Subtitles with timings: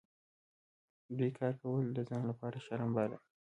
[1.17, 3.17] دوی کار کول د ځان لپاره شرم باله.